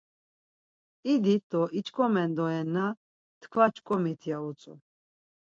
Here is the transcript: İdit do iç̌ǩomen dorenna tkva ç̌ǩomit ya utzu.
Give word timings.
İdit 1.13 1.43
do 1.49 1.61
iç̌ǩomen 1.79 2.31
dorenna 2.37 2.87
tkva 3.41 3.65
ç̌ǩomit 3.75 4.21
ya 4.29 4.37
utzu. 4.49 4.73